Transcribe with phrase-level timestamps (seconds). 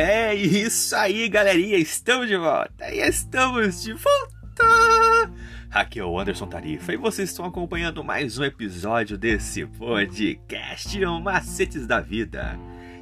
[0.00, 5.32] É isso aí, galerinha, estamos de volta e estamos de volta.
[5.72, 11.84] Aqui é o Anderson Tarifa e vocês estão acompanhando mais um episódio desse podcast Macetes
[11.84, 12.56] da Vida.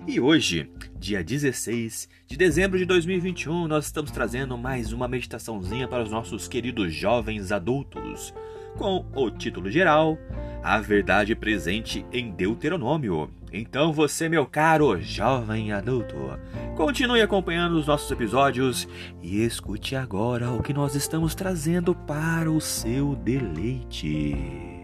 [0.08, 0.70] E hoje,
[1.00, 6.46] dia 16 de dezembro de 2021, nós estamos trazendo mais uma meditaçãozinha para os nossos
[6.46, 8.32] queridos jovens adultos,
[8.78, 10.16] com o título geral
[10.62, 13.28] A Verdade Presente em Deuteronômio.
[13.52, 16.14] Então você, meu caro jovem adulto,
[16.76, 18.86] continue acompanhando os nossos episódios
[19.20, 24.75] e escute agora o que nós estamos trazendo para o seu deleite.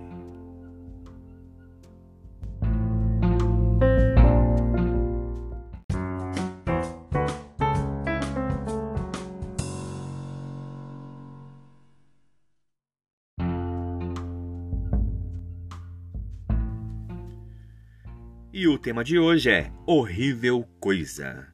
[18.55, 21.49] E o tema de hoje é Horrível Coisa.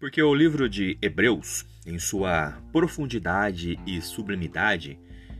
[0.00, 4.98] Porque o livro de Hebreus, em sua profundidade e sublimidade,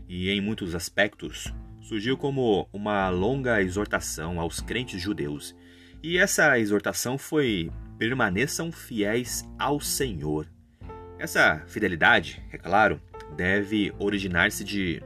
[0.09, 5.57] e em muitos aspectos, surgiu como uma longa exortação aos crentes judeus.
[6.01, 10.47] E essa exortação foi: permaneçam fiéis ao Senhor.
[11.19, 13.03] Essa fidelidade, é claro,
[13.37, 15.03] deve originar-se de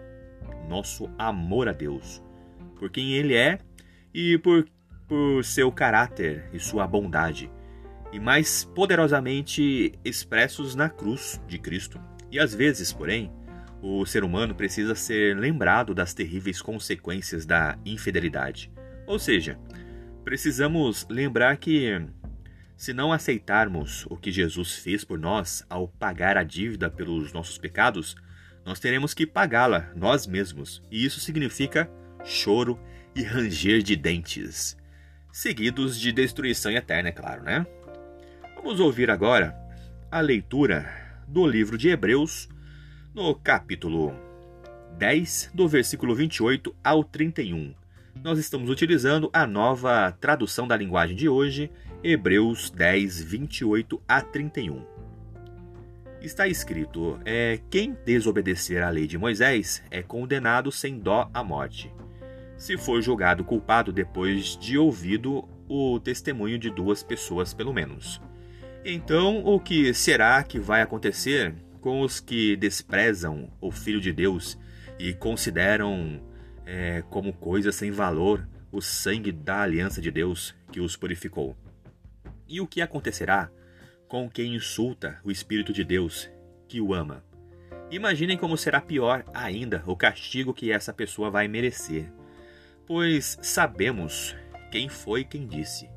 [0.69, 2.23] nosso amor a Deus,
[2.79, 3.59] por quem Ele é
[4.13, 4.69] e por
[5.09, 7.51] por seu caráter e sua bondade,
[8.13, 12.01] e mais poderosamente expressos na cruz de Cristo.
[12.31, 13.33] E às vezes, porém,
[13.83, 18.71] o ser humano precisa ser lembrado das terríveis consequências da infidelidade.
[19.07, 19.59] Ou seja,
[20.25, 22.05] precisamos lembrar que,
[22.77, 27.59] se não aceitarmos o que Jesus fez por nós ao pagar a dívida pelos nossos
[27.59, 28.17] pecados,
[28.65, 31.89] nós teremos que pagá-la nós mesmos, e isso significa
[32.25, 32.79] choro
[33.15, 34.77] e ranger de dentes
[35.37, 37.67] seguidos de destruição eterna, é claro, né?
[38.55, 39.55] Vamos ouvir agora
[40.11, 40.91] a leitura
[41.29, 42.49] do livro de Hebreus,
[43.15, 44.15] no capítulo
[44.97, 47.75] 10, do versículo 28 ao 31.
[48.25, 51.71] Nós estamos utilizando a nova tradução da linguagem de hoje,
[52.03, 54.87] Hebreus 10, 28 a 31.
[56.23, 61.93] Está escrito: é, Quem desobedecer à lei de Moisés é condenado sem dó à morte
[62.57, 68.21] se for julgado culpado depois de ouvido o testemunho de duas pessoas, pelo menos.
[68.85, 74.59] Então, o que será que vai acontecer com os que desprezam o Filho de Deus
[74.99, 76.23] e consideram
[76.65, 81.57] é, como coisa sem valor o sangue da aliança de Deus que os purificou?
[82.49, 83.51] E o que acontecerá
[84.09, 86.31] com quem insulta o Espírito de Deus
[86.69, 87.25] que o ama?
[87.91, 92.11] Imaginem como será pior ainda o castigo que essa pessoa vai merecer
[92.87, 94.37] pois sabemos
[94.71, 95.89] quem foi quem disse: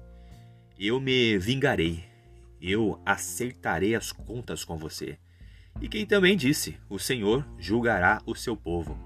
[0.78, 2.04] Eu me vingarei,
[2.62, 5.18] eu acertarei as contas com você.
[5.82, 8.98] E quem também disse: O Senhor julgará o seu povo.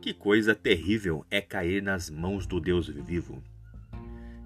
[0.00, 3.42] Que coisa terrível é cair nas mãos do Deus vivo.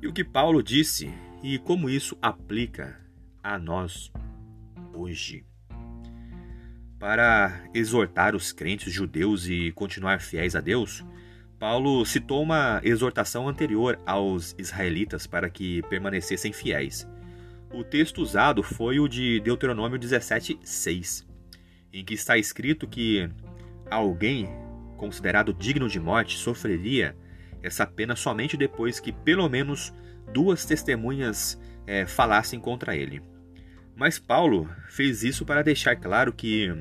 [0.01, 2.99] E o que Paulo disse e como isso aplica
[3.43, 4.11] a nós
[4.95, 5.45] hoje.
[6.99, 11.05] Para exortar os crentes judeus e continuar fiéis a Deus,
[11.63, 17.09] Paulo citou uma exortação anterior aos israelitas para que permanecessem fiéis.
[17.73, 21.25] O texto usado foi o de Deuteronômio 17:6,
[21.93, 23.31] em que está escrito que
[23.89, 24.49] alguém
[24.97, 27.17] considerado digno de morte sofreria
[27.63, 29.95] essa pena somente depois que pelo menos
[30.35, 31.57] duas testemunhas
[31.87, 33.23] é, falassem contra ele.
[33.95, 36.75] Mas Paulo fez isso para deixar claro que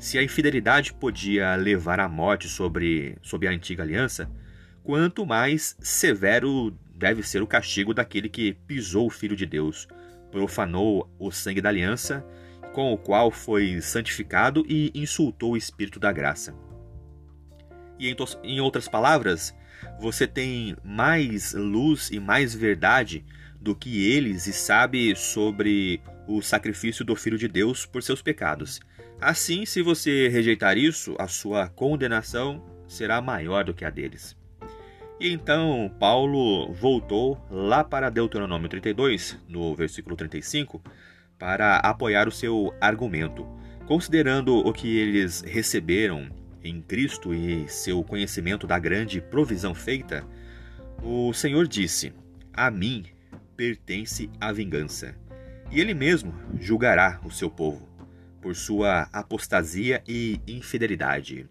[0.00, 4.30] se a infidelidade podia levar à morte sobre, sobre a antiga aliança,
[4.82, 9.86] quanto mais severo deve ser o castigo daquele que pisou o Filho de Deus,
[10.32, 12.24] profanou o sangue da aliança,
[12.72, 16.54] com o qual foi santificado e insultou o Espírito da graça.
[17.98, 19.54] E em, em outras palavras,
[20.00, 23.22] você tem mais luz e mais verdade
[23.60, 28.80] do que eles e sabe sobre o sacrifício do Filho de Deus por seus pecados.
[29.20, 34.36] Assim, se você rejeitar isso, a sua condenação será maior do que a deles.
[35.18, 40.82] E então Paulo voltou lá para Deuteronômio 32, no versículo 35,
[41.38, 43.46] para apoiar o seu argumento.
[43.86, 46.30] Considerando o que eles receberam
[46.62, 50.24] em Cristo e seu conhecimento da grande provisão feita,
[51.02, 52.12] o Senhor disse:
[52.52, 53.04] A mim
[53.56, 55.14] pertence a vingança,
[55.70, 57.88] e ele mesmo julgará o seu povo
[58.40, 61.48] por sua apostasia e infidelidade.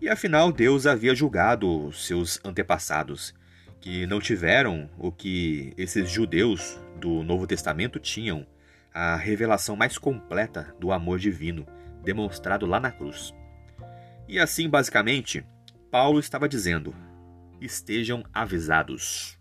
[0.00, 3.34] E afinal, Deus havia julgado seus antepassados,
[3.80, 8.46] que não tiveram o que esses judeus do Novo Testamento tinham,
[8.92, 11.66] a revelação mais completa do amor divino
[12.02, 13.34] demonstrado lá na cruz.
[14.28, 15.44] E assim, basicamente,
[15.90, 16.94] Paulo estava dizendo:
[17.60, 19.35] estejam avisados.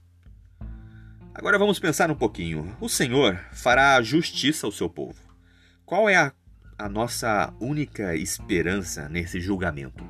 [1.38, 2.74] Agora vamos pensar um pouquinho.
[2.80, 5.20] O Senhor fará justiça ao seu povo.
[5.86, 6.32] Qual é a,
[6.80, 10.02] a nossa única esperança nesse julgamento?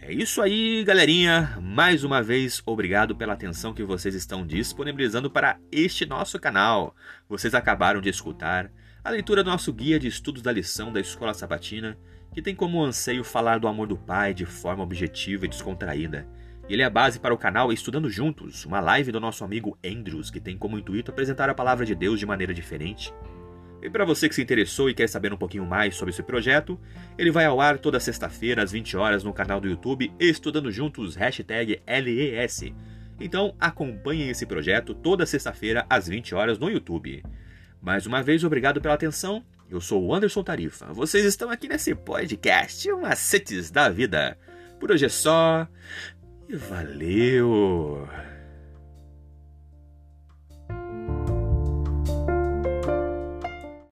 [0.00, 1.58] É isso aí, galerinha.
[1.60, 6.96] Mais uma vez, obrigado pela atenção que vocês estão disponibilizando para este nosso canal.
[7.28, 8.72] Vocês acabaram de escutar
[9.04, 11.98] a leitura do nosso guia de estudos da lição da Escola Sabatina,
[12.32, 16.26] que tem como anseio falar do amor do Pai de forma objetiva e descontraída.
[16.68, 19.78] E ele é a base para o canal Estudando Juntos, uma live do nosso amigo
[19.84, 23.12] Andrews, que tem como intuito apresentar a palavra de Deus de maneira diferente
[23.80, 26.78] e para você que se interessou e quer saber um pouquinho mais sobre esse projeto,
[27.16, 31.14] ele vai ao ar toda sexta-feira às 20 horas no canal do YouTube Estudando Juntos,
[31.14, 32.72] hashtag LES.
[33.20, 37.22] Então acompanhem esse projeto toda sexta-feira às 20 horas no YouTube.
[37.80, 39.44] Mais uma vez, obrigado pela atenção.
[39.70, 40.86] Eu sou o Anderson Tarifa.
[40.92, 44.36] Vocês estão aqui nesse podcast Macetes da Vida.
[44.80, 45.68] Por hoje é só.
[46.50, 48.08] E valeu!